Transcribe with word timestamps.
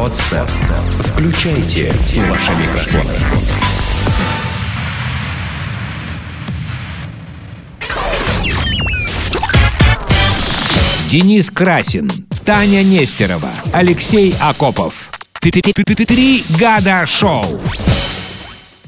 Подстер. 0.00 0.46
Включайте 1.04 1.92
ваши 2.26 2.52
микрофоны. 2.52 3.12
Денис 11.10 11.50
Красин, 11.50 12.10
Таня 12.46 12.82
Нестерова, 12.82 13.50
Алексей 13.74 14.34
Акопов. 14.40 15.10
Три 15.38 16.44
года 16.58 17.04
шоу. 17.06 17.44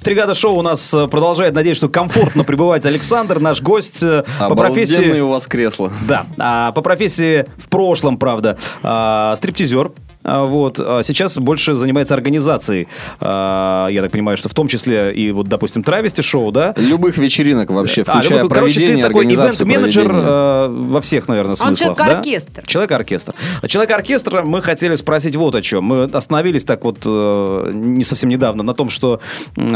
Три 0.02 0.16
года 0.16 0.34
шоу 0.34 0.56
у 0.56 0.62
нас 0.62 0.92
э, 0.92 1.06
продолжает. 1.06 1.54
Надеюсь, 1.54 1.76
что 1.76 1.88
комфортно 1.88 2.42
пребывать 2.42 2.84
Александр, 2.86 3.38
наш 3.38 3.62
гость 3.62 4.02
э, 4.02 4.24
по 4.40 4.54
профессии... 4.56 4.94
Обалденные 4.94 5.22
у 5.22 5.28
вас 5.28 5.46
кресла. 5.46 5.92
Да, 6.08 6.26
а, 6.38 6.72
по 6.72 6.82
профессии 6.82 7.46
в 7.56 7.68
прошлом, 7.68 8.16
правда, 8.16 8.58
а, 8.82 9.36
стриптизер. 9.36 9.92
А, 10.24 10.44
Вот. 10.44 10.78
а 10.80 11.02
Сейчас 11.02 11.38
больше 11.38 11.74
занимается 11.74 12.14
организацией. 12.14 12.88
а, 13.20 13.88
Я 13.88 14.02
так 14.02 14.12
понимаю, 14.12 14.36
что 14.36 14.48
в 14.48 14.54
том 14.54 14.68
числе 14.68 15.12
и 15.14 15.30
вот, 15.32 15.48
допустим, 15.48 15.82
травести 15.82 16.20
шоу, 16.22 16.52
да? 16.52 16.74
Любых 16.76 17.18
вечеринок 17.18 17.70
вообще, 17.70 18.02
А, 18.06 18.12
включая 18.14 18.42
ну, 18.44 18.48
короче, 18.48 18.74
ты 18.74 18.80
проведение, 18.86 19.06
такой 19.06 19.26
ивент-менеджер 19.26 20.10
э, 20.12 20.68
во 20.68 21.00
всех, 21.00 21.28
наверное, 21.28 21.52
Он 21.52 21.56
смыслах. 21.56 21.96
да? 21.96 22.04
человек-оркестр. 22.04 22.62
Человек-оркестр. 22.66 23.34
Человек-оркестр 23.66 24.42
мы 24.42 24.62
хотели 24.62 24.94
спросить 24.94 25.36
вот 25.36 25.54
о 25.54 25.62
чем. 25.62 25.84
Мы 25.84 26.04
остановились 26.04 26.64
так 26.64 26.84
вот 26.84 26.98
э, 27.04 27.70
не 27.72 28.04
совсем 28.04 28.30
недавно 28.30 28.62
на 28.62 28.74
том, 28.74 28.90
что 28.90 29.20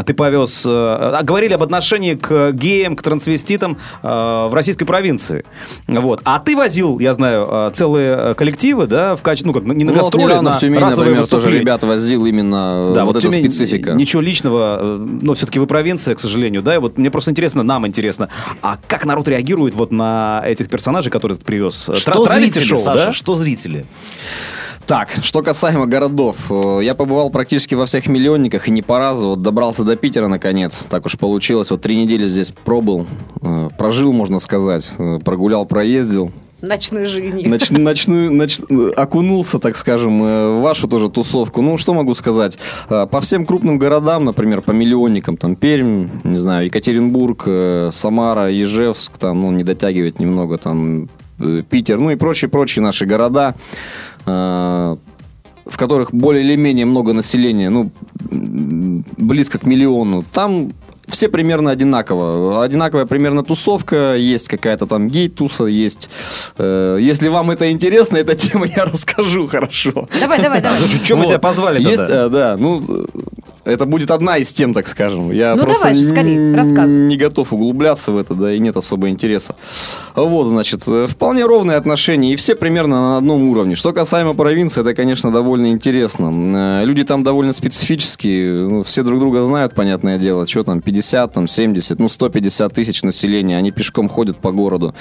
ты 0.06 0.14
повез... 0.14 0.64
э, 0.66 1.18
говорили 1.22 1.54
об 1.54 1.62
отношении 1.62 2.14
к 2.14 2.52
геям, 2.52 2.96
к 2.96 3.02
трансвеститам 3.02 3.78
э, 4.02 4.06
в 4.48 4.54
российской 4.54 4.84
провинции. 4.84 5.44
Вот. 5.86 6.20
А 6.24 6.38
ты 6.38 6.56
возил, 6.56 6.98
я 6.98 7.14
знаю, 7.14 7.46
э, 7.50 7.70
целые 7.74 8.16
э, 8.16 8.34
коллективы, 8.34 8.86
да, 8.86 9.16
в 9.16 9.22
качестве... 9.22 9.46
Ну, 9.50 9.54
как, 9.54 9.64
не 9.64 9.84
на 9.84 9.92
Ну, 9.92 9.96
вот 10.02 10.12
гастроли, 10.12 10.35
недавно 10.40 10.58
в 10.58 10.60
Тюмени, 10.60 10.82
разовые 10.82 11.14
например, 11.16 11.26
тоже 11.26 11.50
ребят 11.50 11.82
возил 11.84 12.26
именно 12.26 12.92
Да, 12.94 13.04
вот, 13.04 13.14
вот 13.14 13.24
эта 13.24 13.30
Тюмень, 13.30 13.50
специфика. 13.50 13.92
Ничего 13.92 14.22
личного, 14.22 14.78
э, 14.80 15.06
но 15.22 15.34
все-таки 15.34 15.58
вы 15.58 15.66
провинция, 15.66 16.14
к 16.14 16.20
сожалению, 16.20 16.62
да, 16.62 16.74
и 16.74 16.78
вот 16.78 16.98
мне 16.98 17.10
просто 17.10 17.30
интересно, 17.30 17.62
нам 17.62 17.86
интересно, 17.86 18.28
а 18.62 18.78
как 18.86 19.04
народ 19.04 19.28
реагирует 19.28 19.74
вот 19.74 19.92
на 19.92 20.42
этих 20.46 20.68
персонажей, 20.68 21.10
которые 21.10 21.38
ты 21.38 21.44
привез? 21.44 21.84
Тра- 21.86 21.94
Что 21.94 22.24
травести 22.26 22.54
зрители, 22.54 22.68
шоу, 22.68 22.78
Саша, 22.78 23.06
да? 23.06 23.12
что 23.12 23.34
зрители? 23.34 23.86
Так, 24.86 25.08
что 25.22 25.42
касаемо 25.42 25.86
городов, 25.86 26.36
э, 26.48 26.78
я 26.84 26.94
побывал 26.94 27.30
практически 27.30 27.74
во 27.74 27.86
всех 27.86 28.06
миллионниках 28.06 28.68
и 28.68 28.70
не 28.70 28.82
по 28.82 28.98
разу, 28.98 29.30
вот 29.30 29.42
добрался 29.42 29.82
до 29.82 29.96
Питера 29.96 30.28
наконец, 30.28 30.84
так 30.88 31.06
уж 31.06 31.18
получилось, 31.18 31.72
вот 31.72 31.82
три 31.82 31.96
недели 31.96 32.28
здесь 32.28 32.52
пробыл, 32.64 33.04
э, 33.42 33.68
прожил, 33.76 34.12
можно 34.12 34.38
сказать, 34.38 34.92
э, 34.98 35.18
прогулял, 35.24 35.66
проездил, 35.66 36.30
Ночной 36.62 37.04
жизни. 37.06 37.44
Нач- 37.44 37.78
ночную, 37.78 38.30
нач- 38.32 38.90
окунулся, 38.94 39.58
так 39.58 39.76
скажем, 39.76 40.22
э, 40.24 40.58
в 40.58 40.60
вашу 40.62 40.88
тоже 40.88 41.10
тусовку. 41.10 41.60
Ну, 41.62 41.76
что 41.76 41.92
могу 41.92 42.14
сказать? 42.14 42.58
Э, 42.88 43.06
По 43.10 43.20
всем 43.20 43.44
крупным 43.44 43.78
городам, 43.78 44.24
например, 44.24 44.62
по 44.62 44.70
миллионникам, 44.72 45.36
там, 45.36 45.54
Пермь, 45.54 46.08
не 46.24 46.38
знаю, 46.38 46.66
Екатеринбург, 46.66 47.42
э, 47.46 47.90
Самара, 47.92 48.50
Ижевск, 48.50 49.18
там, 49.18 49.40
ну, 49.42 49.50
не 49.50 49.64
дотягивает 49.64 50.18
немного, 50.18 50.56
там, 50.56 51.08
Питер, 51.68 51.98
ну 51.98 52.10
и 52.10 52.16
прочие-прочие 52.16 52.82
наши 52.82 53.04
города, 53.04 53.54
в 54.24 54.96
которых 55.76 56.14
более 56.14 56.42
или 56.42 56.56
менее 56.56 56.86
много 56.86 57.12
населения, 57.12 57.68
ну, 57.68 57.90
близко 58.30 59.58
к 59.58 59.66
миллиону, 59.66 60.24
там 60.32 60.70
все 61.08 61.28
примерно 61.28 61.70
одинаково. 61.70 62.62
Одинаковая 62.62 63.06
примерно 63.06 63.42
тусовка, 63.44 64.16
есть 64.16 64.48
какая-то 64.48 64.86
там 64.86 65.08
гей-туса, 65.08 65.64
есть... 65.64 66.10
э, 66.58 66.98
если 67.00 67.28
вам 67.28 67.50
это 67.50 67.70
интересно, 67.70 68.16
эта 68.16 68.34
тема, 68.36 68.66
я 68.66 68.84
расскажу 68.84 69.46
хорошо. 69.46 70.08
Давай, 70.20 70.40
давай, 70.40 70.60
давай. 70.60 70.78
Что 70.78 71.16
мы 71.16 71.26
тебя 71.26 71.38
позвали 71.38 71.80
Есть, 71.80 71.96
тогда? 71.98 72.26
э, 72.26 72.28
да, 72.28 72.56
ну, 72.58 72.82
это 73.66 73.84
будет 73.84 74.10
одна 74.10 74.38
из 74.38 74.52
тем, 74.52 74.72
так 74.72 74.86
скажем. 74.88 75.30
Я 75.32 75.54
Ну, 75.56 75.62
просто 75.62 75.88
давай 75.88 75.98
же, 75.98 76.04
скорее, 76.08 76.54
рассказывай. 76.54 77.06
не 77.06 77.16
готов 77.16 77.52
углубляться 77.52 78.12
в 78.12 78.16
это, 78.16 78.34
да, 78.34 78.52
и 78.54 78.58
нет 78.58 78.76
особо 78.76 79.08
интереса. 79.08 79.56
Вот, 80.14 80.46
значит, 80.46 80.82
э, 80.86 81.06
вполне 81.08 81.44
ровные 81.44 81.76
отношения, 81.76 82.32
и 82.32 82.36
все 82.36 82.54
примерно 82.54 82.96
на 83.10 83.16
одном 83.18 83.48
уровне. 83.48 83.74
Что 83.74 83.92
касаемо 83.92 84.34
провинции, 84.34 84.80
это, 84.80 84.94
конечно, 84.94 85.30
довольно 85.32 85.70
интересно. 85.70 86.80
Э, 86.80 86.84
Люди 86.84 87.02
там 87.04 87.22
довольно 87.24 87.52
специфические, 87.52 88.60
ну, 88.60 88.82
все 88.84 89.02
друг 89.02 89.18
друга 89.20 89.42
знают, 89.42 89.74
понятное 89.74 90.18
дело, 90.18 90.46
что 90.46 90.62
там, 90.64 90.80
50, 90.80 91.32
там, 91.32 91.48
70, 91.48 91.98
ну, 91.98 92.08
150 92.08 92.72
тысяч 92.72 93.02
населения, 93.02 93.56
они 93.58 93.70
пешком 93.72 94.08
ходят 94.08 94.36
по 94.38 94.52
городу. 94.52 94.94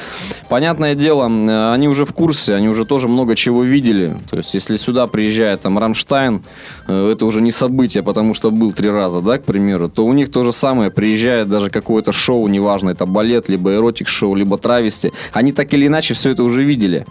Понятное 0.49 0.95
дело, 0.95 1.29
э, 1.29 1.71
они 1.73 1.87
уже 1.87 2.05
в 2.05 2.13
курсе, 2.13 2.55
они 2.55 2.67
уже 2.67 2.85
тоже 2.85 3.07
много 3.07 3.35
чего 3.35 3.63
видели. 3.63 4.17
То 4.29 4.37
есть, 4.37 4.53
если 4.53 4.77
сюда 4.77 5.07
приезжает 5.07 5.61
там 5.61 5.77
Рамштайн, 5.77 6.41
это 6.87 7.25
уже 7.25 7.41
не 7.41 7.51
событие, 7.51 8.01
потому 8.03 8.33
что 8.33 8.51
был 8.55 8.73
три 8.73 8.89
раза, 8.89 9.21
да, 9.21 9.37
к 9.37 9.43
примеру, 9.43 9.89
то 9.89 10.05
у 10.05 10.13
них 10.13 10.31
то 10.31 10.43
же 10.43 10.53
самое, 10.53 10.89
приезжает 10.89 11.49
даже 11.49 11.69
какое-то 11.69 12.11
шоу, 12.11 12.47
неважно, 12.47 12.89
это 12.89 13.05
балет, 13.05 13.49
либо 13.49 13.73
эротик-шоу, 13.73 14.35
либо 14.35 14.57
травести, 14.57 15.11
они 15.31 15.51
так 15.51 15.73
или 15.73 15.87
иначе 15.87 16.13
все 16.13 16.31
это 16.31 16.43
уже 16.43 16.63
видели. 16.63 17.05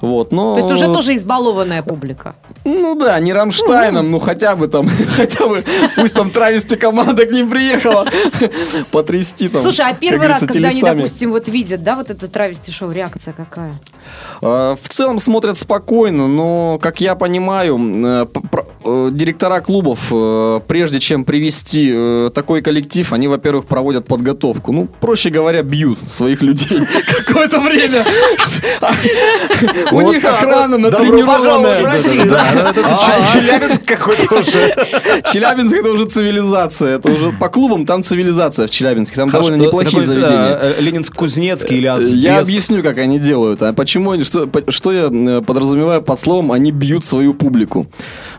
Вот, 0.00 0.32
но... 0.32 0.54
То 0.54 0.60
есть 0.60 0.72
уже 0.72 0.92
тоже 0.92 1.16
избалованная 1.16 1.82
публика. 1.82 2.34
Ну 2.64 2.94
да, 2.94 3.18
не 3.20 3.32
Рамштайном, 3.32 4.10
ну 4.10 4.18
хотя 4.18 4.56
бы 4.56 4.68
там, 4.68 4.88
хотя 5.16 5.46
бы, 5.46 5.64
пусть 5.96 6.14
там 6.14 6.30
травести 6.30 6.76
команда 6.76 7.26
к 7.26 7.30
ним 7.30 7.50
приехала, 7.50 8.06
потрясти 8.90 9.48
там. 9.48 9.62
Слушай, 9.62 9.86
а 9.88 9.94
первый 9.94 10.28
раз, 10.28 10.40
когда 10.40 10.68
они, 10.68 10.82
допустим, 10.82 11.30
вот 11.30 11.48
видят, 11.48 11.82
да, 11.82 11.96
вот 11.96 12.10
это 12.10 12.28
травести-шоу, 12.28 12.92
реакция 12.92 13.32
какая? 13.32 13.80
Э, 14.40 14.76
В 14.80 14.88
целом 14.88 15.18
смотрят 15.18 15.56
спокойно, 15.58 16.28
но, 16.28 16.78
как 16.80 17.00
я 17.00 17.14
понимаю, 17.14 17.78
э, 17.78 18.26
э, 18.84 19.08
директора 19.12 19.60
клубов, 19.60 20.00
э, 20.10 20.60
прежде 20.82 20.98
чем 20.98 21.24
привести 21.24 21.92
э, 21.94 22.30
такой 22.34 22.60
коллектив, 22.60 23.12
они, 23.12 23.28
во-первых, 23.28 23.66
проводят 23.66 24.04
подготовку. 24.04 24.72
Ну, 24.72 24.88
проще 25.00 25.30
говоря, 25.30 25.62
бьют 25.62 26.00
своих 26.10 26.42
людей 26.42 26.80
какое-то 27.24 27.60
время. 27.60 28.04
У 29.92 30.00
них 30.00 30.24
охрана 30.24 30.78
натренированная. 30.78 31.86
А, 31.86 33.32
Челябинск 33.32 33.84
какой-то 33.84 34.40
уже. 34.40 34.74
Челябинск 35.32 35.72
это 35.72 35.88
уже 35.92 36.06
цивилизация. 36.06 36.96
Это 36.96 37.12
уже 37.12 37.30
по 37.30 37.48
клубам 37.48 37.86
там 37.86 38.02
цивилизация 38.02 38.66
в 38.66 38.70
Челябинске. 38.70 39.14
Там 39.14 39.30
довольно 39.30 39.62
неплохие 39.62 40.02
Какой-нибудь, 40.02 40.14
заведения. 40.14 40.58
э, 40.60 40.74
э, 40.78 40.82
Ленинск-Кузнецкий 40.82 41.76
или 41.78 41.86
Асбест. 41.86 42.14
Я 42.14 42.40
объясню, 42.40 42.82
как 42.82 42.98
они 42.98 43.20
делают. 43.20 43.62
А 43.62 43.72
почему 43.72 44.10
они, 44.10 44.24
что, 44.24 44.92
я 44.92 45.10
э, 45.12 45.42
подразумеваю 45.42 46.02
под 46.02 46.18
словом 46.18 46.50
«они 46.50 46.72
бьют 46.72 47.04
свою 47.04 47.34
публику». 47.34 47.86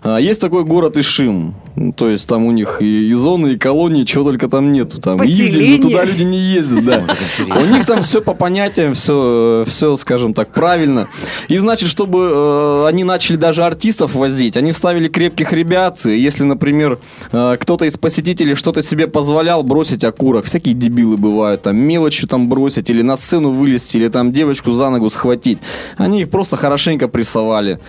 А, 0.03 0.17
Есть 0.17 0.41
такой 0.41 0.65
город 0.65 0.97
Ишим. 0.97 1.55
Ну, 1.75 1.91
То 1.93 2.09
есть 2.09 2.27
там 2.27 2.45
у 2.45 2.51
них 2.51 2.81
и, 2.81 3.09
и 3.09 3.13
зоны, 3.13 3.53
и 3.53 3.57
колонии, 3.57 4.03
чего 4.03 4.25
только 4.25 4.47
там 4.47 4.71
нету. 4.71 4.99
Там 5.01 5.17
Поселение. 5.17 5.77
Но 5.77 5.83
туда 5.89 6.03
люди 6.03 6.23
не 6.23 6.37
ездят, 6.37 6.85
да. 6.85 7.05
А 7.49 7.59
У 7.59 7.65
них 7.65 7.85
там 7.85 8.01
все 8.01 8.21
по 8.21 8.33
понятиям, 8.33 8.93
все, 8.93 9.63
все, 9.67 9.95
скажем 9.95 10.33
так, 10.33 10.49
правильно. 10.49 11.07
И 11.47 11.57
значит, 11.57 11.89
чтобы 11.89 12.29
э, 12.31 12.87
они 12.87 13.03
начали 13.03 13.37
даже 13.37 13.63
артистов 13.63 14.13
возить, 14.15 14.57
они 14.57 14.71
ставили 14.71 15.07
крепких 15.07 15.53
ребят. 15.53 16.05
Если, 16.05 16.43
например, 16.43 16.99
э, 17.31 17.55
кто-то 17.59 17.85
из 17.85 17.97
посетителей 17.97 18.55
что-то 18.55 18.81
себе 18.81 19.07
позволял 19.07 19.63
бросить 19.63 20.03
окурок, 20.03 20.45
всякие 20.45 20.73
дебилы 20.75 21.17
бывают, 21.17 21.61
там 21.63 21.77
мелочью 21.77 22.27
там 22.27 22.49
бросить, 22.49 22.89
или 22.89 23.01
на 23.01 23.15
сцену 23.15 23.51
вылезти, 23.51 23.97
или 23.97 24.09
там 24.09 24.31
девочку 24.33 24.71
за 24.71 24.89
ногу 24.89 25.09
схватить, 25.09 25.59
они 25.97 26.21
их 26.21 26.29
просто 26.29 26.57
хорошенько 26.57 27.07
прессовали. 27.07 27.79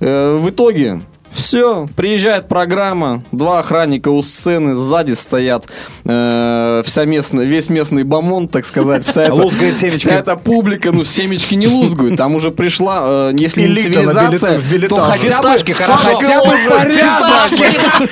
Э, 0.00 0.38
В 0.38 0.50
итоге 0.50 1.02
все, 1.34 1.86
приезжает 1.96 2.48
программа, 2.48 3.22
два 3.32 3.58
охранника 3.60 4.08
у 4.08 4.22
сцены, 4.22 4.74
сзади 4.74 5.12
стоят 5.14 5.66
э, 6.04 6.82
вся 6.84 7.04
местная, 7.04 7.44
весь 7.44 7.68
местный 7.68 8.04
бомонд, 8.04 8.50
так 8.50 8.64
сказать, 8.64 9.04
вся 9.06 9.22
эта, 9.24 9.34
Лузгает 9.34 9.76
семечки. 9.78 9.98
вся 9.98 10.14
эта 10.16 10.36
публика, 10.36 10.92
ну 10.92 11.04
семечки 11.04 11.54
не 11.54 11.66
лузгают, 11.66 12.16
там 12.16 12.34
уже 12.34 12.50
пришла, 12.50 13.00
э, 13.30 13.34
если 13.38 13.62
не 13.62 13.66
Элита 13.66 14.00
на 14.02 14.12
цивилизация, 14.12 14.50
билет- 14.52 14.62
в 14.62 14.72
билетах. 14.72 14.98
то 14.98 15.04
хотя 15.04 15.20
бы, 15.20 15.26
Фисташки, 15.26 15.72
хорошо. 15.72 16.08
хотя 16.18 16.44
бы 16.44 16.50
порядок. 16.68 17.50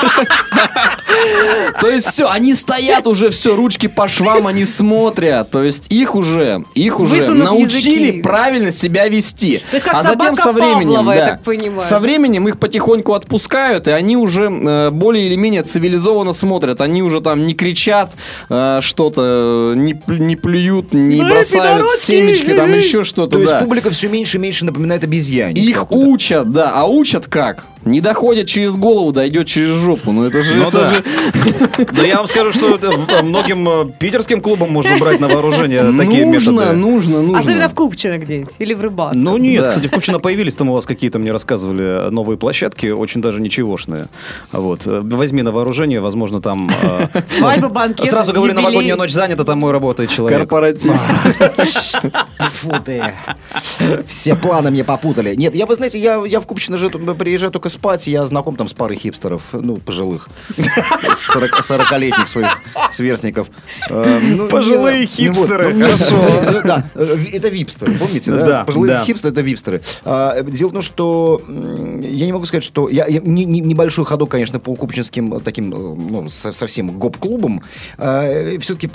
То 1.81 1.89
есть 1.91 2.07
все, 2.09 2.29
они 2.29 2.55
стоят 2.55 3.07
уже, 3.07 3.31
все, 3.31 3.55
ручки 3.57 3.87
по 3.87 4.09
швам, 4.09 4.47
они 4.47 4.65
смотрят. 4.65 5.51
То 5.51 5.63
есть 5.63 5.91
их 5.93 6.15
уже, 6.15 6.65
их 6.75 7.01
уже 7.01 7.17
Высунув 7.21 7.45
научили 7.45 8.05
языки. 8.07 8.23
правильно 8.23 8.71
себя 8.71 9.09
вести. 9.09 9.63
То 9.71 9.77
есть 9.77 9.85
как 9.85 9.95
а 9.95 10.03
затем 10.03 10.21
собака 10.37 10.43
со 10.43 10.53
временем, 10.53 10.95
Павлова, 10.95 11.13
я 11.13 11.21
да, 11.21 11.27
так 11.33 11.43
понимаю. 11.43 11.81
со 11.89 11.99
временем 11.99 12.49
их 12.49 12.59
потихоньку 12.59 13.12
отпускают, 13.15 13.89
и 13.89 13.91
они 13.91 14.17
уже 14.17 14.45
э, 14.51 14.91
более 14.91 15.27
или 15.27 15.37
менее 15.37 15.63
цивилизованно 15.63 16.33
смотрят. 16.33 16.81
Они 16.81 17.03
уже 17.03 17.21
там 17.21 17.47
не 17.47 17.55
кричат 17.55 18.13
э, 18.49 18.79
что-то, 18.81 19.75
не, 19.77 19.93
пл- 19.95 20.19
не 20.19 20.37
плюют, 20.37 20.93
не 20.93 21.21
Эй, 21.21 21.31
бросают 21.31 21.77
пидорочки! 21.83 22.07
семечки, 22.07 22.55
там 22.55 22.73
еще 22.73 23.05
что-то. 23.05 23.33
То 23.33 23.39
есть 23.41 23.53
да. 23.53 23.59
публика 23.61 23.91
все 23.91 24.09
меньше 24.09 24.37
и 24.39 24.41
меньше 24.41 24.65
напоминает 24.65 25.05
обезьянник. 25.05 25.59
Их 25.63 25.91
учат, 25.91 26.51
да. 26.51 26.71
А 26.75 26.85
учат 26.87 27.27
как? 27.27 27.67
Не 27.85 28.01
доходит 28.01 28.47
через 28.47 28.77
голову, 28.77 29.11
дойдет 29.11 29.49
через 29.49 29.71
жопу. 29.71 30.13
Ну 30.13 30.25
это 30.25 30.43
же... 30.45 30.55
Ну 30.55 30.69
это 30.69 30.79
да. 30.79 30.91
же- 30.91 31.87
Да 31.93 32.07
я 32.07 32.19
вам 32.19 32.29
скажу, 32.29 32.53
что 32.53 32.79
в- 32.79 33.23
многим 33.25 33.69
э, 33.69 33.91
питерским 33.99 34.41
клубам 34.41 34.71
можно 34.71 34.97
брать 34.99 35.19
на 35.19 35.27
вооружение 35.29 35.83
такие 35.99 36.25
нужно, 36.25 36.53
методы. 36.61 36.77
нужно, 36.77 37.23
нужно. 37.23 37.39
Особенно 37.41 37.69
в 37.69 37.75
Купчино 37.75 38.19
где-нибудь 38.19 38.55
или 38.61 38.75
в 38.75 38.81
Рыбацком. 38.83 39.21
Ну 39.23 39.37
нет, 39.37 39.65
Да. 39.65 39.69
кстати, 39.71 39.89
в 39.89 39.91
Купчино 39.91 40.21
появились 40.21 40.55
там 40.55 40.69
у 40.71 40.75
вас 40.75 40.87
какие-то, 40.87 41.19
мне 41.19 41.33
рассказывали, 41.33 42.09
новые 42.11 42.37
площадки, 42.39 42.87
очень 43.03 43.21
даже 43.21 43.41
ничегошные. 43.41 44.09
Вот. 44.53 44.87
Э, 44.87 45.01
Возьми 45.03 45.43
на 45.43 45.53
вооружение, 45.53 46.01
возможно, 46.01 46.41
там... 46.41 46.71
э, 46.83 47.09
Свадьба, 47.29 47.69
банкет, 47.69 48.09
Сразу 48.09 48.33
говорю, 48.33 48.53
юбилей. 48.53 48.65
новогодняя 48.65 48.97
ночь 48.97 49.13
занята, 49.13 49.45
там 49.45 49.59
мой 49.59 49.73
работает 49.73 50.11
человек. 50.11 50.39
Корпоратив. 50.39 50.93
Фу 52.61 52.73
ты. 52.85 53.03
Все 54.07 54.35
планы 54.37 54.71
мне 54.71 54.85
попутали. 54.85 55.35
Нет, 55.35 55.55
я, 55.55 55.67
вы 55.67 55.75
знаете, 55.75 55.99
я, 55.99 56.23
я 56.27 56.41
в 56.41 56.47
Купчино 56.47 56.77
же 56.79 56.89
приезжаю 56.91 57.53
только 57.53 57.69
спать, 57.69 58.07
я 58.07 58.25
знаком 58.27 58.57
там 58.57 58.69
с 58.69 58.73
парой 58.73 58.97
хипстеров, 58.97 59.43
ну, 59.53 59.77
пожилых, 59.77 60.29
40-летних 60.57 62.29
своих 62.29 62.49
сверстников. 62.91 63.49
Э, 63.89 64.19
ну, 64.23 64.49
Пожилые 64.49 65.01
не- 65.01 65.07
хипстеры, 65.07 65.75
ну, 65.75 65.85
хорошо. 65.87 66.17
ну, 66.17 66.51
ну, 66.53 66.61
Да, 66.65 66.85
это 66.95 67.49
випстеры, 67.49 67.93
помните, 67.95 68.31
да? 68.33 68.65
Пожилые 68.65 69.05
хипстеры– 69.05 69.33
это 69.35 69.41
випстеры. 69.43 69.81
А, 70.05 70.43
Дело 70.43 70.69
в 70.71 70.73
том, 70.73 70.83
что 70.83 71.41
я 71.49 72.27
не 72.27 72.33
могу 72.33 72.45
сказать, 72.47 72.65
что... 72.65 72.89
Я, 72.93 73.07
я- 73.07 73.21
не- 73.21 73.45
не- 73.45 73.61
небольшой 73.61 74.05
ходок, 74.05 74.31
конечно, 74.31 74.61
по 74.61 74.75
купчинским 74.75 75.35
э, 75.35 75.41
таким, 75.41 75.73
э, 75.73 75.77
ну, 75.77 76.29
со- 76.29 76.53
совсем 76.53 76.99
гоп-клубам. 76.99 77.63
Все-таки 77.97 78.89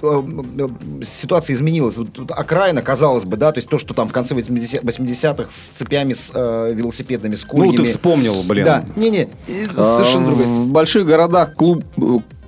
ситуация 1.03 1.53
изменилась. 1.55 1.97
Вот 1.97 2.09
Окраина, 2.29 2.81
казалось 2.81 3.23
бы, 3.25 3.37
да, 3.37 3.51
то 3.51 3.57
есть 3.57 3.69
то, 3.69 3.79
что 3.79 3.93
там 3.93 4.07
в 4.07 4.11
конце 4.13 4.35
80 4.35 4.83
80-х 4.83 5.51
с 5.51 5.69
цепями, 5.69 6.13
с 6.13 6.31
э, 6.33 6.73
велосипедными, 6.73 7.35
с 7.35 7.43
Ну, 7.45 7.49
кольями. 7.49 7.77
ты 7.77 7.83
вспомнил, 7.85 8.43
блин. 8.43 8.65
Да, 8.65 8.85
не-не, 8.95 9.29
и 9.47 9.67
А, 9.75 9.83
совершенно 9.83 10.27
другое. 10.27 10.45
В 10.47 10.69
больших 10.69 11.05
городах 11.05 11.55
клуб 11.55 11.83
э, 11.97 12.01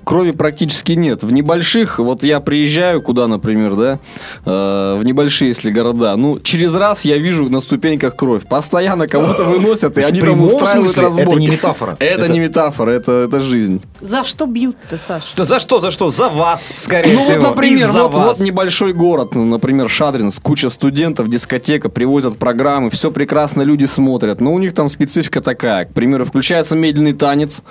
крови 0.10 0.32
практически 0.32 0.94
нет. 0.94 1.22
В 1.22 1.32
небольших, 1.32 2.00
вот 2.00 2.24
я 2.24 2.40
приезжаю 2.40 3.00
куда, 3.00 3.28
например, 3.28 3.76
да, 3.76 4.00
э, 4.44 4.96
в 5.00 5.04
небольшие, 5.06 5.50
если 5.50 5.70
города, 5.70 6.16
ну, 6.16 6.40
через 6.40 6.74
раз 6.74 7.06
я 7.06 7.18
вижу 7.20 7.48
на 7.48 7.62
ступеньках 7.62 8.16
кровь. 8.16 8.44
Постоянно 8.48 9.08
кого-то 9.08 9.44
выносят, 9.46 9.96
и 10.00 10.02
В 10.02 10.08
они 10.08 10.20
там 10.20 10.42
устраивают 10.42 10.90
смысле 10.92 11.04
разборки. 11.04 11.30
это 11.30 11.40
не 11.40 11.48
метафора. 11.48 11.96
Это, 12.00 12.24
Это- 12.24 12.34
не 12.34 12.40
метафора, 12.40 12.90
это, 12.90 13.12
это 13.28 13.40
жизнь. 13.40 13.84
За 14.02 14.24
что 14.24 14.48
бьют-то, 14.48 14.98
Саш? 14.98 15.26
Да 15.38 15.44
за 15.44 15.60
что, 15.60 15.80
за 15.80 15.92
что? 15.92 16.10
За 16.10 16.28
вас, 16.30 16.72
скорее 16.76 17.14
Ну 17.14 17.22
всего. 17.22 17.42
вот, 17.44 17.50
например, 17.52 17.90
вот, 17.92 18.12
вас. 18.16 18.40
вот 18.40 18.40
небольшой 18.48 18.94
город, 18.94 19.36
ну, 19.36 19.46
например, 19.46 19.88
Шадринск, 19.90 20.42
куча 20.42 20.72
студентов, 20.72 21.30
дискотека, 21.30 21.88
привозят 21.90 22.36
программы, 22.40 22.90
все 22.90 23.12
прекрасно, 23.12 23.62
люди 23.62 23.86
смотрят. 23.86 24.42
Но 24.42 24.54
у 24.54 24.58
них 24.58 24.74
там 24.74 24.90
специфика 24.90 25.40
такая. 25.40 25.86
К 25.86 25.94
примеру, 25.94 26.26
включается 26.26 26.76
медленный 26.76 27.14
танец, 27.14 27.62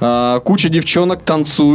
а, 0.00 0.40
куча 0.40 0.70
девчонок 0.70 1.22
танцуют. 1.24 1.73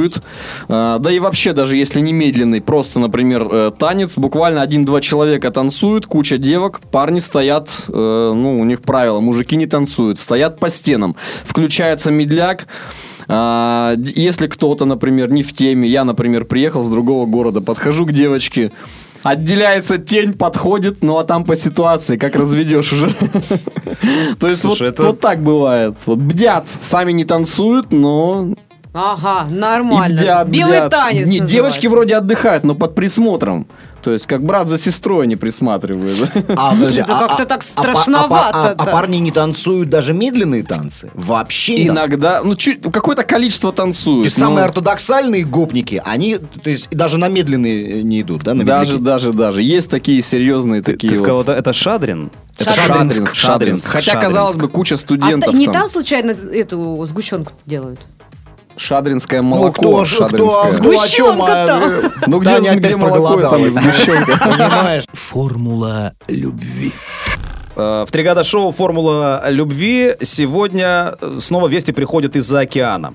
А, 0.68 1.00
да 1.00 1.12
и 1.12 1.20
вообще, 1.20 1.54
даже 1.54 1.78
если 1.78 2.00
не 2.00 2.14
медленный, 2.14 2.62
просто, 2.62 3.00
например, 3.00 3.48
э, 3.52 3.72
танец, 3.78 4.18
буквально 4.18 4.62
один-два 4.62 5.02
человека 5.02 5.52
танцуют, 5.52 6.06
куча 6.06 6.38
девок, 6.38 6.80
парни 6.92 7.20
стоят, 7.20 7.70
э, 7.88 7.92
ну, 7.92 8.60
у 8.60 8.64
них 8.64 8.82
правило, 8.82 9.20
мужики 9.20 9.56
не 9.56 9.66
танцуют, 9.66 10.20
стоят 10.20 10.60
по 10.60 10.70
стенам. 10.70 11.16
Включается 11.44 12.12
медляк, 12.12 12.68
а, 13.32 13.96
если 13.98 14.48
кто-то, 14.48 14.86
например, 14.86 15.32
не 15.32 15.44
в 15.44 15.54
теме, 15.54 15.88
я, 15.88 16.04
например, 16.04 16.46
приехал 16.46 16.82
с 16.82 16.90
другого 16.90 17.28
города, 17.28 17.62
подхожу 17.62 18.08
к 18.08 18.12
девочке, 18.12 18.72
отделяется 19.22 20.00
тень, 20.00 20.34
подходит, 20.34 21.04
ну 21.04 21.18
а 21.18 21.24
там 21.24 21.44
по 21.44 21.56
ситуации, 21.56 22.18
как 22.18 22.36
разведешь 22.36 22.92
уже. 22.92 23.14
То 24.40 24.48
есть 24.48 24.66
вот 24.66 25.20
так 25.20 25.42
бывает. 25.42 25.96
Вот 26.08 26.18
бдят, 26.18 26.68
сами 26.68 27.12
не 27.12 27.26
танцуют, 27.26 27.92
но 27.92 28.54
Ага, 28.94 29.48
нормально. 29.50 30.20
бдят, 30.22 30.48
Белый 30.48 30.80
бдят. 30.80 30.90
танец 30.92 31.28
Не, 31.28 31.40
девочки 31.40 31.52
называется. 31.86 31.90
вроде 31.90 32.16
отдыхают, 32.16 32.64
но 32.64 32.74
под 32.76 32.96
присмотром. 32.96 33.68
То 34.02 34.12
есть 34.14 34.26
как 34.28 34.42
брат 34.44 34.68
за 34.70 34.80
сестрой 34.80 35.28
не 35.28 35.36
присматривают. 35.36 36.32
А, 36.56 36.72
подожди, 36.72 37.02
Это 37.02 37.18
а- 37.18 37.28
как-то 37.28 37.44
а- 37.44 37.46
так 37.46 37.64
а- 37.64 38.50
а- 38.70 38.76
а- 38.78 38.86
парни 38.86 39.18
не 39.18 39.32
танцуют 39.32 39.90
даже 39.90 40.14
медленные 40.14 40.64
танцы? 40.64 41.12
Вообще 41.14 41.86
Иногда, 41.86 42.42
ну 42.44 42.56
чуть, 42.56 42.82
какое-то 42.82 43.24
количество 43.24 43.72
То 43.72 43.78
танцуют. 43.84 44.26
есть 44.26 44.38
но 44.40 44.46
самые 44.48 44.66
ортодоксальные 44.66 45.44
гопники, 45.44 46.02
они, 46.06 46.38
то 46.38 46.70
есть 46.70 46.90
даже 46.90 47.18
на 47.18 47.28
медленные 47.28 48.02
не 48.02 48.22
идут, 48.22 48.44
да? 48.44 48.54
На 48.54 48.64
Даже, 48.64 48.98
даже, 49.00 49.34
даже. 49.34 49.62
Есть 49.62 49.92
такие 49.92 50.22
серьезные 50.22 50.82
Ты, 50.82 50.94
такие 50.94 51.10
ты 51.12 51.18
сказал, 51.18 51.42
это, 51.42 51.52
это 51.52 51.74
Шадрин? 51.74 52.32
Это 52.58 52.72
Шадринск, 52.72 52.96
Шадринск, 52.96 53.36
Шадринск. 53.36 53.86
Хотя, 53.92 54.12
Шадринск. 54.14 54.26
казалось 54.28 54.56
бы, 54.56 54.68
куча 54.70 54.96
студентов 54.98 55.54
не 55.54 55.66
там. 55.66 55.74
там 55.74 55.90
случайно 55.90 56.32
эту 56.32 57.06
сгущенку 57.08 57.52
делают? 57.66 58.00
Шадринское 58.80 59.42
Ну, 59.42 59.50
молоко. 59.50 59.72
кто, 59.74 60.06
ж- 60.06 60.16
кто, 60.16 60.28
шадринское. 60.30 60.74
кто 60.74 60.90
о 60.92 61.08
чем? 61.08 61.42
А, 61.44 61.66
там. 61.68 62.12
Ну, 62.28 62.40
где, 62.40 62.50
Таня 62.56 62.76
где 62.76 62.96
молоко, 62.96 63.42
там 63.42 63.66
и 63.66 63.70
сгущенка. 63.70 64.38
Понимаешь? 64.40 65.04
Формула 65.14 66.14
любви. 66.30 66.94
Э, 67.76 68.06
В 68.08 68.12
Тригада 68.12 68.44
шоу 68.46 68.72
«Формула 68.72 69.44
любви» 69.50 70.16
сегодня 70.22 71.16
э, 71.20 71.40
снова 71.42 71.68
вести 71.68 71.92
приходят 71.92 72.36
из-за 72.38 72.62
океана. 72.62 73.14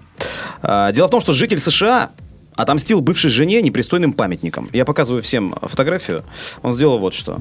Э, 0.63 0.91
Дело 0.93 1.09
в 1.09 1.11
том, 1.11 1.21
что 1.23 1.33
житель 1.33 1.59
США 1.59 2.11
отомстил 2.55 3.01
бывшей 3.01 3.31
жене 3.31 3.63
непристойным 3.63 4.13
памятником. 4.13 4.69
Я 4.73 4.85
показываю 4.85 5.23
всем 5.23 5.55
фотографию. 5.63 6.25
Он 6.63 6.73
сделал 6.73 6.99
вот 6.99 7.15
что. 7.15 7.41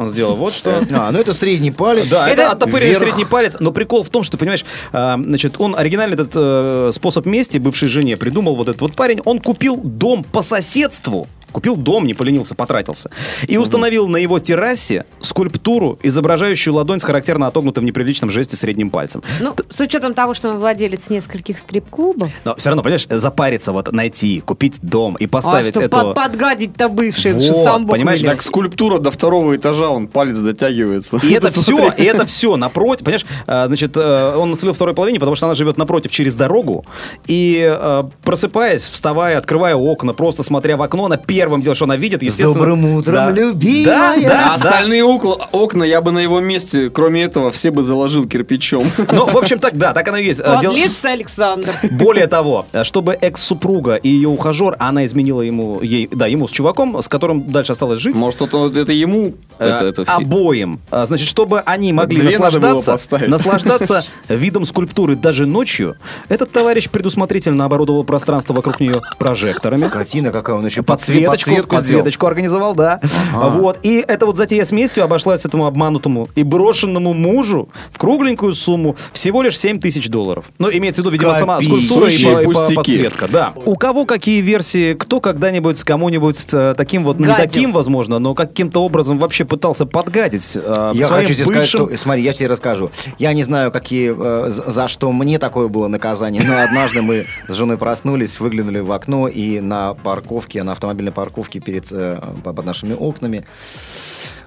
Он 0.00 0.08
сделал 0.08 0.34
вот 0.34 0.54
что. 0.54 0.82
А, 0.92 1.12
ну 1.12 1.18
это 1.18 1.34
средний 1.34 1.70
палец. 1.70 2.10
Да, 2.10 2.26
это, 2.26 2.50
оттопыренный 2.50 2.96
средний 2.96 3.26
палец. 3.26 3.56
Но 3.60 3.70
прикол 3.70 4.02
в 4.02 4.08
том, 4.08 4.22
что, 4.22 4.38
понимаешь, 4.38 4.64
э, 4.92 5.16
значит, 5.22 5.56
он 5.58 5.76
оригинальный 5.76 6.14
этот 6.14 6.32
э, 6.34 6.90
способ 6.94 7.26
мести 7.26 7.58
бывшей 7.58 7.88
жене 7.88 8.16
придумал 8.16 8.56
вот 8.56 8.68
этот 8.68 8.80
вот 8.80 8.94
парень. 8.94 9.20
Он 9.26 9.38
купил 9.40 9.76
дом 9.76 10.24
по 10.24 10.40
соседству. 10.40 11.28
Купил 11.52 11.76
дом, 11.76 12.06
не 12.06 12.14
поленился, 12.14 12.54
потратился. 12.54 13.10
И 13.46 13.56
установил 13.56 14.08
на 14.08 14.16
его 14.16 14.38
террасе 14.38 15.04
скульптуру, 15.20 15.98
изображающую 16.02 16.74
ладонь 16.74 17.00
с 17.00 17.02
характерно 17.02 17.46
отогнутым 17.46 17.84
в 17.84 17.86
неприличном 17.86 18.30
жесте 18.30 18.56
средним 18.56 18.90
пальцем. 18.90 19.22
Ну, 19.40 19.54
с 19.70 19.80
учетом 19.80 20.14
того, 20.14 20.34
что 20.34 20.48
он 20.48 20.58
владелец 20.58 21.10
нескольких 21.10 21.58
стрип-клубов. 21.58 22.30
Но 22.44 22.54
все 22.56 22.70
равно, 22.70 22.82
понимаешь, 22.82 23.06
запариться, 23.08 23.72
вот 23.72 23.92
найти, 23.92 24.40
купить 24.40 24.78
дом 24.82 25.16
и 25.16 25.24
А 25.26 25.28
поставить 25.28 25.70
что, 25.70 25.80
эту... 25.82 25.96
под- 25.96 26.14
подгадить-то 26.14 26.88
бывший, 26.88 27.32
это 27.32 27.40
же 27.40 27.52
Вот, 27.52 27.64
сам 27.64 27.86
Бог 27.86 27.96
понимаешь, 27.96 28.20
велел. 28.20 28.32
Так 28.32 28.42
скульптура 28.42 28.98
до 28.98 29.10
второго 29.10 29.56
этажа, 29.56 29.88
он 29.90 30.08
палец 30.08 30.38
дотягивается. 30.38 31.18
И 31.22 31.32
это 31.32 31.48
все, 31.52 31.90
и 31.92 32.02
это 32.04 32.26
все 32.26 32.56
напротив, 32.56 33.04
понимаешь, 33.04 33.26
а, 33.46 33.66
значит, 33.66 33.96
э, 33.96 34.34
он 34.36 34.50
наследил 34.50 34.74
второй 34.74 34.94
половине, 34.94 35.18
потому 35.18 35.36
что 35.36 35.46
она 35.46 35.54
живет 35.54 35.78
напротив 35.78 36.10
через 36.10 36.36
дорогу, 36.36 36.84
и 37.26 37.66
э, 37.70 38.04
просыпаясь, 38.22 38.86
вставая, 38.86 39.38
открывая 39.38 39.74
окна, 39.74 40.12
просто 40.12 40.42
смотря 40.42 40.76
в 40.76 40.82
окно, 40.82 41.06
она 41.06 41.16
первым 41.40 41.60
делом, 41.62 41.74
что 41.74 41.84
она 41.86 41.96
видит, 41.96 42.22
естественно... 42.22 42.52
добрым 42.54 42.84
утром, 42.96 43.14
Да. 43.14 43.30
любимая. 43.30 43.84
Да, 43.84 44.12
А 44.14 44.20
да, 44.20 44.28
да. 44.28 44.54
остальные 44.54 45.02
окла- 45.02 45.40
окна 45.52 45.84
я 45.84 46.00
бы 46.00 46.12
на 46.12 46.18
его 46.18 46.40
месте, 46.40 46.90
кроме 46.90 47.22
этого, 47.22 47.50
все 47.50 47.70
бы 47.70 47.82
заложил 47.82 48.26
кирпичом. 48.26 48.84
Ну, 49.12 49.24
в 49.26 49.36
общем, 49.38 49.58
так, 49.58 49.76
да, 49.78 49.92
так 49.92 50.06
оно 50.08 50.18
и 50.18 50.26
есть. 50.26 50.42
Подлец 50.44 50.96
ты, 51.02 51.08
Александр. 51.08 51.72
Более 51.90 52.26
того, 52.26 52.66
чтобы 52.82 53.16
экс-супруга 53.20 53.94
и 53.94 54.08
ее 54.08 54.28
ухажер, 54.28 54.76
она 54.78 55.04
изменила 55.06 55.40
ему, 55.42 55.80
ей, 55.82 56.08
да, 56.12 56.26
ему 56.26 56.46
с 56.46 56.50
чуваком, 56.50 57.00
с 57.02 57.08
которым 57.08 57.50
дальше 57.50 57.72
осталось 57.72 57.98
жить, 58.00 58.16
Может, 58.16 58.42
это, 58.42 58.70
это 58.74 58.92
ему? 58.92 59.34
Э, 59.58 59.68
Это, 59.70 59.84
это 59.86 60.04
фи- 60.04 60.10
обоим. 60.24 60.80
А, 60.90 61.06
Значит, 61.06 61.28
чтобы 61.28 61.60
они 61.60 61.92
могли 61.92 62.20
Две 62.20 62.38
наслаждаться, 62.38 62.98
наслаждаться 63.26 64.04
видом 64.28 64.66
скульптуры 64.66 65.16
даже 65.16 65.46
ночью, 65.46 65.94
этот 66.28 66.52
товарищ 66.52 66.88
предусмотрительно 66.90 67.64
оборудовал 67.64 68.04
пространство 68.04 68.52
вокруг 68.54 68.80
нее 68.80 69.00
прожекторами. 69.18 69.80
Скотина 69.80 70.30
какая, 70.30 70.56
он 70.56 70.66
еще 70.66 70.82
Подсветочку, 70.82 71.29
подсветку 71.32 71.76
сделал. 71.76 71.80
подсветочку 71.80 72.26
организовал, 72.26 72.74
да. 72.74 73.00
Вот. 73.32 73.78
И 73.82 74.04
эта 74.06 74.26
вот 74.26 74.36
затея 74.36 74.64
с 74.64 74.72
местью 74.72 75.04
обошлась 75.04 75.44
этому 75.44 75.66
обманутому 75.66 76.28
и 76.34 76.42
брошенному 76.42 77.12
мужу 77.14 77.68
в 77.92 77.98
кругленькую 77.98 78.54
сумму 78.54 78.96
всего 79.12 79.42
лишь 79.42 79.58
7 79.58 79.80
тысяч 79.80 80.08
долларов. 80.08 80.46
Ну, 80.58 80.70
имеется 80.70 81.02
в 81.02 81.04
виду, 81.04 81.12
видимо, 81.12 81.34
сама 81.34 81.60
скульптура 81.60 82.08
и, 82.08 82.24
по- 82.24 82.40
и 82.42 82.46
по- 82.52 82.74
подсветка. 82.74 83.28
Да. 83.28 83.52
У 83.64 83.74
кого 83.76 84.04
какие 84.06 84.40
версии, 84.40 84.94
кто 84.94 85.20
когда-нибудь 85.20 85.78
с 85.78 85.84
кому-нибудь 85.84 86.38
э, 86.52 86.74
таким 86.76 87.04
вот, 87.04 87.18
ну, 87.20 87.26
не 87.26 87.34
таким, 87.34 87.72
возможно, 87.72 88.18
но 88.18 88.34
каким-то 88.34 88.82
образом 88.82 89.18
вообще 89.18 89.44
пытался 89.44 89.86
подгадить 89.86 90.56
э, 90.56 90.92
Я 90.94 91.04
хочу 91.04 91.34
тебе 91.34 91.44
сказать, 91.44 91.62
бывшим. 91.62 91.88
что... 91.88 91.96
Смотри, 91.96 92.22
я 92.22 92.32
тебе 92.32 92.48
расскажу. 92.48 92.90
Я 93.18 93.32
не 93.32 93.42
знаю, 93.44 93.70
какие, 93.70 94.14
э, 94.16 94.50
за 94.50 94.70
за 94.70 94.88
что 94.88 95.12
мне 95.12 95.38
такое 95.38 95.68
было 95.68 95.88
наказание, 95.88 96.42
но 96.42 96.62
однажды 96.62 97.02
мы 97.02 97.26
с 97.48 97.52
женой 97.54 97.76
проснулись, 97.76 98.40
выглянули 98.40 98.80
в 98.80 98.90
окно, 98.92 99.28
и 99.28 99.60
на 99.60 99.92
парковке, 99.94 100.62
на 100.62 100.72
автомобильной 100.72 101.12
парковке 101.12 101.19
перед, 101.60 101.90
э, 101.92 102.20
под 102.42 102.64
нашими 102.64 102.94
окнами, 102.94 103.46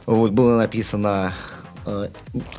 вот 0.06 0.32
было 0.32 0.58
написано 0.58 1.34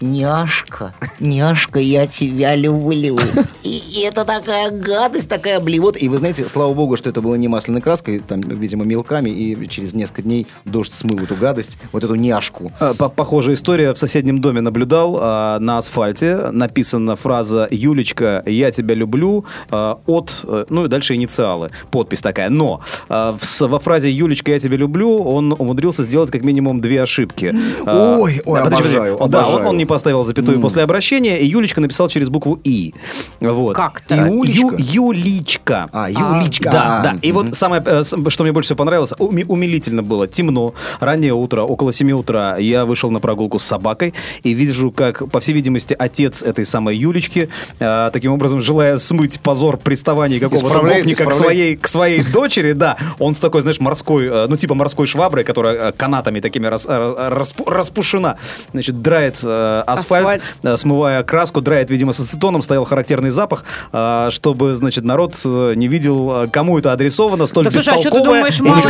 няшка, 0.01 0.95
няшка, 1.21 1.79
я 1.81 2.07
тебя 2.07 2.55
люблю. 2.57 3.19
И, 3.63 3.69
и 3.79 4.01
это 4.05 4.25
такая 4.25 4.71
гадость, 4.71 5.29
такая 5.29 5.61
блевота. 5.61 5.99
И 5.99 6.09
вы 6.09 6.19
знаете, 6.19 6.49
слава 6.49 6.75
богу, 6.75 6.97
что 6.97 7.09
это 7.11 7.21
было 7.23 7.35
не 7.35 7.49
масляной 7.49 7.81
краской, 7.81 8.19
там, 8.19 8.41
видимо, 8.41 8.85
мелками, 8.85 9.31
и 9.31 9.69
через 9.69 9.95
несколько 9.95 10.23
дней 10.23 10.47
дождь 10.65 10.93
смыл 10.93 11.19
эту 11.19 11.37
гадость, 11.37 11.79
вот 11.93 12.05
эту 12.05 12.15
няшку. 12.15 12.73
Э, 12.81 12.95
по- 12.97 13.09
Похожая 13.09 13.55
история. 13.55 13.93
В 13.93 13.99
соседнем 13.99 14.41
доме 14.41 14.61
наблюдал. 14.61 15.19
а, 15.21 15.59
На 15.59 15.79
асфальте 15.79 16.37
написана 16.51 17.17
фраза 17.17 17.69
«Юлечка, 17.71 18.43
я 18.47 18.71
тебя 18.71 18.95
люблю» 18.95 19.45
а, 19.71 19.99
от... 20.07 20.41
э, 20.47 20.65
Ну 20.69 20.85
и 20.85 20.89
дальше 20.89 21.15
инициалы. 21.15 21.71
Подпись 21.91 22.21
такая. 22.23 22.51
Но 22.51 22.81
во 23.09 23.79
фразе 23.79 24.11
«Юлечка, 24.11 24.53
я 24.53 24.59
тебя 24.59 24.77
люблю» 24.77 25.19
он 25.25 25.55
умудрился 25.57 26.03
сделать 26.03 26.31
как 26.31 26.45
минимум 26.45 26.81
две 26.81 27.03
ошибки. 27.03 27.55
Ой, 27.87 28.41
ой, 28.45 28.61
да, 28.65 29.14
обожаю, 29.15 29.31
подожди. 29.31 29.53
Да, 29.53 29.61
он, 29.61 29.67
он 29.67 29.77
не 29.77 29.87
поставил 29.87 30.25
запятую 30.25 30.61
после 30.61 30.83
обращения, 30.83 31.39
и 31.41 31.47
Юлечка 31.47 31.81
написал 31.81 32.09
через 32.09 32.29
букву 32.29 32.59
«и». 32.65 32.95
Вот. 33.41 33.77
Как-то. 33.77 34.15
Юлечка? 34.15 34.77
Ю- 34.79 35.13
Юличка. 35.13 35.89
А, 35.93 36.11
Юличка. 36.11 36.71
Да, 36.71 37.01
а, 37.01 37.03
да. 37.03 37.19
И 37.23 37.33
вот 37.33 37.55
самое, 37.55 37.83
э, 37.85 38.03
что 38.29 38.43
мне 38.45 38.53
больше 38.53 38.69
всего 38.69 38.77
понравилось, 38.79 39.13
уми- 39.19 39.45
умилительно 39.47 40.03
было. 40.03 40.27
Темно, 40.27 40.75
раннее 41.01 41.33
утро, 41.35 41.63
около 41.63 41.93
7 41.93 42.13
утра. 42.13 42.57
Я 42.59 42.85
вышел 42.85 43.11
на 43.11 43.21
прогулку 43.21 43.59
с 43.59 43.65
собакой 43.65 44.15
и 44.43 44.53
вижу, 44.55 44.91
как, 44.91 45.29
по 45.31 45.41
всей 45.41 45.53
видимости, 45.53 45.95
отец 45.99 46.43
этой 46.43 46.65
самой 46.65 46.97
Юлечки, 46.97 47.49
э, 47.79 48.11
таким 48.13 48.33
образом, 48.33 48.61
желая 48.61 48.97
смыть 48.99 49.41
позор 49.41 49.77
приставаний 49.77 50.41
какого-то 50.41 50.81
гопника 50.99 51.25
к 51.27 51.35
своей, 51.35 51.77
к 51.77 51.89
своей 51.89 52.23
дочери, 52.33 52.73
да, 52.73 52.97
он 53.19 53.35
с 53.35 53.39
такой, 53.39 53.63
знаешь, 53.63 53.81
морской, 53.81 54.27
э, 54.27 54.47
ну, 54.49 54.57
типа 54.57 54.75
морской 54.75 55.07
шваброй, 55.07 55.45
которая 55.45 55.93
канатами 55.93 56.41
такими 56.41 56.67
рас- 56.67 56.87
распу- 56.87 57.71
распушена, 57.71 58.37
значит, 58.73 59.01
драет 59.05 59.39
э, 59.43 59.83
асфальт, 59.87 60.27
Асфальт. 60.27 60.43
э, 60.65 60.77
смывая 60.77 61.23
краску, 61.23 61.61
драет, 61.61 61.91
видимо, 61.91 62.13
с 62.13 62.21
ацетоном, 62.21 62.63
стоял 62.63 62.85
характерный 62.85 63.31
запах, 63.31 63.65
э, 63.93 64.29
чтобы, 64.31 64.75
значит, 64.75 65.05
народ 65.05 65.37
э, 65.45 65.75
не 65.77 65.87
видел, 65.87 66.45
э, 66.45 66.49
кому 66.49 66.79
это 66.79 66.93
адресовано, 66.93 67.47
столь 67.47 67.65
Да 67.67 67.71
слушай, 67.71 67.95
а 67.95 68.01
что 68.01 68.11
ты 68.11 68.25
думаешь, 68.25 68.59
мало 68.61 68.81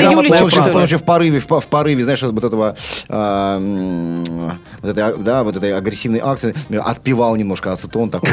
фраза. 0.62 0.78
он 0.78 0.85
еще 0.85 0.97
в 0.97 1.02
порыве, 1.02 1.40
в, 1.40 1.61
в 1.61 1.66
порыве, 1.66 2.04
знаешь, 2.04 2.23
вот 2.23 2.44
этого, 2.44 2.76
м, 3.09 4.25
вот 4.80 4.90
этой, 4.90 5.18
да, 5.18 5.42
вот 5.42 5.56
этой 5.56 5.76
агрессивной 5.76 6.21
акции, 6.23 6.54
отпивал 6.83 7.37
немножко 7.37 7.73
ацетон 7.73 8.11
такой. 8.11 8.30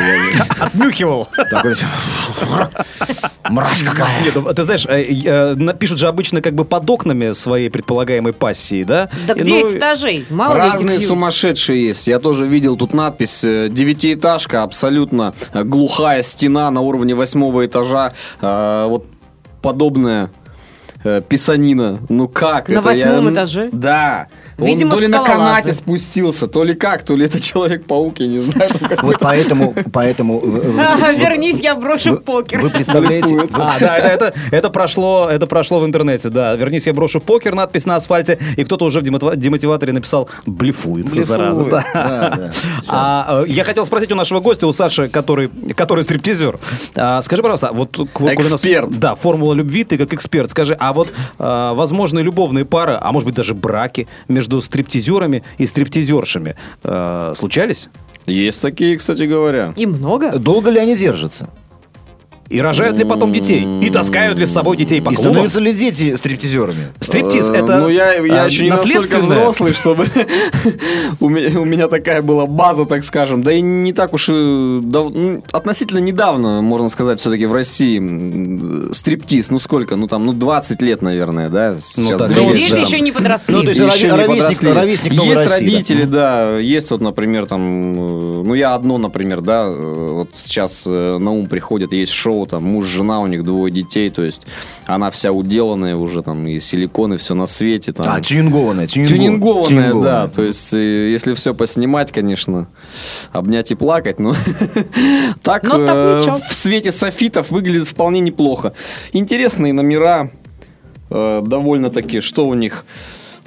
Отнюхивал. 0.60 1.28
Мразь 3.50 3.84
какая. 3.84 4.24
Нет, 4.24 4.36
ну, 4.36 4.54
ты 4.54 4.64
знаешь, 4.64 4.86
э, 4.88 5.02
э, 5.04 5.56
напишут 5.56 5.98
же 6.00 6.08
обычно 6.08 6.42
как 6.42 6.54
бы 6.54 6.64
под 6.64 6.90
окнами 6.90 7.32
своей 7.34 7.70
предполагаемой 7.70 8.34
пассии, 8.34 8.84
да? 8.84 9.10
Да 9.28 9.34
где 9.34 9.64
ну, 9.64 9.78
этажей? 9.78 10.26
Мало 10.30 10.56
ли 10.56 10.60
Разные 10.62 10.98
этих- 10.98 11.08
сумасшедшие 11.72 11.88
есть. 11.88 12.08
Я 12.08 12.20
тоже 12.20 12.46
видел 12.46 12.76
тут 12.78 12.94
надпись 12.94 13.44
э, 13.44 13.70
«Девятиэтажка», 13.70 14.64
абсолютно 14.64 15.34
э, 15.54 15.64
глухая 15.64 16.24
стена 16.24 16.70
на 16.72 16.82
уровне 16.82 17.16
восьмого 17.16 17.66
этажа. 17.66 18.14
Э, 18.42 18.88
Вот 18.88 19.06
подобная 19.62 20.30
э, 21.04 21.22
писанина. 21.28 22.00
Ну 22.10 22.28
как 22.28 22.68
На 22.70 22.80
это? 22.80 22.92
Я- 22.92 23.12
восьмом 23.14 23.34
этаже? 23.34 23.70
Да. 23.72 24.28
Видимо, 24.58 24.90
Он 24.92 24.96
то 24.96 25.02
ли 25.02 25.08
на 25.08 25.20
канате 25.24 25.74
спустился, 25.74 26.48
то 26.48 26.64
ли 26.64 26.74
как, 26.76 27.04
то 27.04 27.16
ли 27.16 27.26
это 27.26 27.40
Человек-паук, 27.40 28.20
я 28.20 28.28
не 28.28 28.40
знаю. 28.40 28.70
Вот 29.02 29.18
поэтому, 29.20 29.74
поэтому... 29.94 30.42
э, 30.44 30.84
э, 31.08 31.16
Вернись, 31.16 31.60
я 31.60 31.76
брошу 31.76 32.18
покер. 32.18 32.60
Вы 32.60 32.70
представляете... 32.70 33.40
А, 33.54 33.80
да, 33.80 33.98
это, 33.98 34.34
это, 34.52 34.70
прошло, 34.70 35.28
это 35.30 35.46
прошло 35.48 35.80
в 35.80 35.86
интернете, 35.86 36.30
да. 36.30 36.56
Вернись, 36.56 36.88
я 36.88 36.94
брошу 36.94 37.20
покер, 37.22 37.54
надпись 37.56 37.86
на 37.86 37.96
асфальте, 37.96 38.38
и 38.58 38.64
кто-то 38.64 38.86
уже 38.86 39.00
в 39.02 39.04
демотива- 39.04 39.36
демотиваторе 39.36 39.94
написал 39.94 40.30
«блефует, 40.46 41.06
Блефует. 41.06 41.26
зараза». 41.26 41.84
А, 42.88 43.44
э, 43.44 43.52
я 43.52 43.64
хотел 43.64 43.86
спросить 43.86 44.12
у 44.12 44.16
нашего 44.16 44.40
гостя, 44.40 44.68
у 44.68 44.74
Саши, 44.74 45.08
который, 45.10 45.50
который 45.76 46.04
стриптизер. 46.04 46.60
А, 46.96 47.22
скажи, 47.22 47.42
пожалуйста, 47.42 47.70
вот 47.72 47.92
к- 47.96 48.06
куда 48.12 48.34
нас- 48.34 48.54
Эксперт. 48.54 48.90
да, 49.00 49.16
формула 49.16 49.54
любви, 49.54 49.84
ты 49.84 49.98
как 49.98 50.14
эксперт. 50.14 50.50
Скажи, 50.50 50.76
а 50.80 50.92
вот 50.94 51.14
а, 51.40 51.74
возможные 51.74 52.24
любовные 52.24 52.66
пары, 52.66 52.98
а 53.00 53.12
может 53.12 53.26
быть 53.28 53.36
даже 53.36 53.54
браки 53.54 54.08
между 54.28 54.41
стриптизерами 54.62 55.44
и 55.58 55.66
стриптизершами 55.66 56.56
э, 56.84 57.34
случались? 57.36 57.90
Есть 58.26 58.62
такие, 58.62 58.98
кстати 58.98 59.24
говоря. 59.24 59.74
И 59.76 59.86
много? 59.86 60.38
Долго 60.38 60.70
ли 60.70 60.80
они 60.80 60.96
держатся? 60.96 61.50
И 62.52 62.60
рожают 62.60 62.98
ли 62.98 63.06
потом 63.06 63.32
детей? 63.32 63.66
И 63.82 63.90
таскают 63.90 64.38
ли 64.38 64.46
с 64.46 64.52
собой 64.52 64.76
детей 64.76 65.02
по 65.02 65.12
И 65.12 65.16
клубам? 65.16 65.32
становятся 65.34 65.60
ли 65.62 65.74
дети 65.74 66.16
стриптизерами? 66.16 66.90
Стриптиз 67.00 67.50
Э, 67.50 67.56
это 67.56 67.78
Ну, 67.80 67.88
я, 67.88 68.14
я 68.16 68.44
э, 68.44 68.48
еще 68.48 68.66
не 68.66 68.72
настолько 68.72 69.20
взрослый, 69.20 69.74
чтобы 69.74 70.06
у, 71.22 71.30
меня, 71.30 71.60
у 71.60 71.64
меня 71.66 71.88
такая 71.88 72.22
была 72.22 72.46
база, 72.46 72.86
так 72.86 73.06
скажем. 73.06 73.42
Да 73.42 73.54
и 73.54 73.62
не 73.62 73.94
так 73.94 74.14
уж 74.14 74.28
и 74.30 74.34
ну, 74.34 75.42
относительно 75.54 76.00
недавно, 76.00 76.62
можно 76.62 76.90
сказать, 76.90 77.20
все-таки 77.22 77.46
в 77.46 77.54
России 77.54 78.92
стриптиз. 78.94 79.50
Ну 79.50 79.58
сколько? 79.60 79.96
Ну 79.96 80.08
там, 80.08 80.26
ну 80.26 80.34
20 80.34 80.82
лет, 80.82 81.02
наверное, 81.02 81.50
да? 81.50 81.76
Сейчас 81.80 82.20
так 82.20 82.32
и 82.32 82.34
То 82.34 82.42
двадцать, 82.42 82.60
есть 82.60 82.62
есть, 82.62 82.72
дети 82.76 82.82
да. 82.82 82.96
еще 82.98 83.00
не 83.02 83.12
подросли. 83.12 83.56
Ну, 83.56 83.62
то 83.62 83.70
есть 83.70 83.80
Еще 83.80 84.08
ровесник- 84.14 84.42
подросли. 84.42 84.72
ровесник 84.74 85.14
Новой 85.14 85.30
Есть 85.30 85.44
России, 85.44 85.66
да. 85.66 85.72
родители, 85.72 86.04
да. 86.04 86.58
Есть 86.58 86.92
вот, 86.92 87.02
например, 87.02 87.46
там, 87.46 87.62
э, 87.62 88.44
ну 88.44 88.54
я 88.54 88.76
одно, 88.76 88.98
например, 88.98 89.42
да, 89.42 89.64
э, 89.68 90.08
вот 90.12 90.30
сейчас 90.34 90.86
на 90.86 91.32
ум 91.32 91.48
приходит, 91.48 91.94
есть 91.94 92.12
шоу, 92.12 92.41
там, 92.46 92.64
муж, 92.64 92.86
жена, 92.86 93.20
у 93.20 93.28
них 93.28 93.44
двое 93.44 93.72
детей, 93.72 94.10
то 94.10 94.24
есть 94.24 94.48
она 94.86 95.10
вся 95.12 95.32
уделанная 95.32 95.96
уже, 95.96 96.22
там, 96.22 96.48
и 96.48 96.60
силикон, 96.60 97.14
и 97.14 97.18
все 97.18 97.36
на 97.36 97.48
свете. 97.48 97.94
Там. 97.94 98.06
А, 98.08 98.22
тюнингованная. 98.22 98.88
Тюнингованная, 98.88 99.94
да. 99.96 100.28
То 100.28 100.44
есть, 100.44 100.74
э, 100.74 101.12
если 101.12 101.34
все 101.34 101.54
поснимать, 101.54 102.12
конечно, 102.12 102.68
обнять 103.32 103.72
и 103.72 103.76
плакать, 103.76 104.20
но 104.20 104.34
так, 105.44 105.64
э, 105.66 106.22
в 106.50 106.54
свете 106.54 106.92
софитов 106.92 107.52
выглядит 107.52 107.88
вполне 107.88 108.20
неплохо. 108.20 108.74
Интересные 109.14 109.74
номера, 109.74 110.32
э, 111.10 111.42
довольно-таки, 111.46 112.20
что 112.20 112.48
у 112.48 112.54
них... 112.54 112.86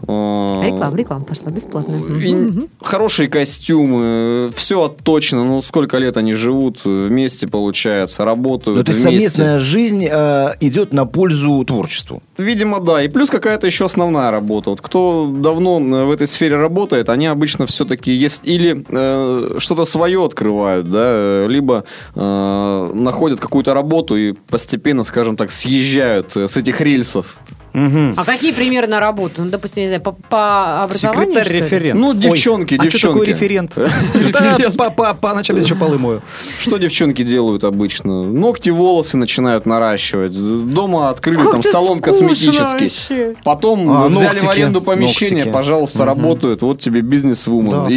э, 0.02 0.60
Реклама, 0.64 0.96
реклама 0.96 1.24
пошла 1.24 1.50
и 1.50 2.34
Мгм. 2.34 2.68
Хорошие 2.80 3.28
костюмы, 3.28 4.50
все 4.54 4.88
точно. 4.88 5.44
Ну, 5.44 5.62
сколько 5.62 5.98
лет 5.98 6.16
они 6.16 6.34
живут 6.34 6.84
вместе, 6.84 7.46
получается, 7.46 8.24
работают 8.24 8.78
Ну, 8.78 8.84
то 8.84 8.90
есть 8.90 9.02
совместная 9.02 9.58
жизнь 9.58 10.06
э, 10.10 10.54
идет 10.60 10.92
на 10.92 11.06
пользу 11.06 11.64
творчеству. 11.64 12.22
Видимо, 12.38 12.80
да. 12.80 13.02
И 13.02 13.08
плюс 13.08 13.30
какая-то 13.30 13.66
еще 13.66 13.86
основная 13.86 14.30
работа. 14.30 14.70
Вот 14.70 14.80
кто 14.80 15.32
давно 15.34 15.80
э, 15.80 16.04
в 16.04 16.10
этой 16.10 16.26
сфере 16.26 16.56
работает, 16.56 17.08
они 17.08 17.26
обычно 17.26 17.66
все-таки 17.66 18.12
есть 18.12 18.42
или 18.44 18.84
э, 18.88 19.58
что-то 19.58 19.84
свое 19.84 20.24
открывают, 20.24 20.90
да, 20.90 21.00
э, 21.04 21.46
либо 21.48 21.84
э, 22.14 22.90
находят 22.94 23.40
какую-то 23.40 23.74
работу 23.74 24.16
и 24.16 24.32
постепенно, 24.32 25.02
скажем 25.02 25.36
так, 25.36 25.50
съезжают 25.50 26.36
с 26.36 26.56
этих 26.56 26.80
рельсов. 26.80 27.36
Мгм. 27.74 28.14
А 28.16 28.24
какие 28.24 28.52
примеры 28.52 28.86
на 28.86 29.00
работу? 29.00 29.42
Ну, 29.42 29.50
допустим, 29.50 29.82
не 29.82 29.88
знаю, 29.88 30.00
по, 30.00 30.12
по 30.12 30.84
образованию? 30.84 31.34
Секретарь-референт. 31.34 32.00
Ну, 32.00 32.08
Ой, 32.10 32.16
девчонки, 32.16 32.74
а 32.78 32.88
что 32.90 33.08
такое 33.08 33.26
девчонки. 33.26 33.30
референт? 33.30 33.78
Да, 34.32 34.70
по- 34.70 34.90
по- 34.90 35.14
По 35.14 35.34
ночам 35.34 35.56
еще 35.56 35.74
полы 35.74 35.98
мою. 35.98 36.22
Что 36.60 36.76
девчонки 36.78 37.22
делают 37.24 37.64
обычно? 37.64 38.22
Ногти, 38.22 38.70
волосы 38.70 39.16
начинают 39.16 39.66
наращивать. 39.66 40.32
Дома 40.32 41.08
открыли 41.10 41.42
там 41.50 41.62
салон 41.62 42.00
косметический. 42.00 43.34
Потом 43.42 43.90
А, 43.90 44.08
взяли 44.08 44.38
в 44.38 44.48
аренду 44.48 44.80
помещение, 44.80 45.46
пожалуйста, 45.46 46.04
работают. 46.04 46.62
Вот 46.62 46.78
тебе 46.78 47.00
бизнес-вумен. 47.00 47.88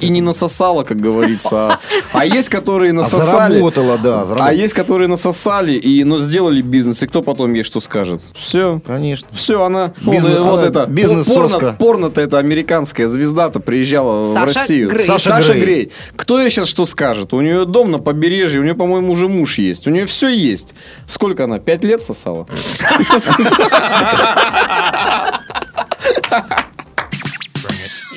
И, 0.00 0.08
не 0.10 0.20
насосала, 0.20 0.82
как 0.84 0.98
говорится. 1.00 1.54
А, 1.72 1.80
а 2.12 2.26
есть, 2.26 2.50
которые 2.50 2.90
А 2.90 2.94
насосали. 2.94 3.54
заработала, 3.54 3.96
да. 3.98 4.26
А 4.38 4.52
есть, 4.52 4.74
которые 4.74 5.08
насосали, 5.08 5.72
и, 5.72 6.04
но 6.04 6.18
сделали 6.18 6.60
бизнес. 6.60 7.02
И 7.02 7.06
кто 7.06 7.22
потом 7.22 7.54
ей 7.54 7.62
что 7.62 7.80
скажет? 7.80 8.20
Все. 8.34 8.80
Конечно. 8.86 9.13
Все, 9.32 9.62
она, 9.62 9.92
Бизнес- 10.00 10.38
вот, 10.38 10.46
вот 10.46 10.58
она 10.60 10.68
это, 10.68 10.86
бизнес-соска. 10.86 11.58
порно, 11.58 11.72
порно-то 11.78 12.20
это 12.20 12.38
американская 12.38 13.06
звезда-то 13.08 13.60
приезжала 13.60 14.22
в 14.24 14.34
Саша 14.34 14.58
Россию. 14.60 14.90
Грей. 14.90 15.02
Саша 15.02 15.28
Саша 15.28 15.52
Грей. 15.52 15.62
Грей. 15.64 15.92
Кто 16.16 16.40
ей 16.40 16.50
сейчас 16.50 16.68
что 16.68 16.86
скажет? 16.86 17.32
У 17.34 17.40
нее 17.40 17.64
дом 17.64 17.90
на 17.90 17.98
побережье, 17.98 18.60
у 18.60 18.64
нее, 18.64 18.74
по-моему, 18.74 19.12
уже 19.12 19.28
муж 19.28 19.58
есть. 19.58 19.86
У 19.86 19.90
нее 19.90 20.06
все 20.06 20.28
есть. 20.28 20.74
Сколько 21.06 21.44
она? 21.44 21.58
Пять 21.58 21.84
лет 21.84 22.02
сосала? 22.02 22.46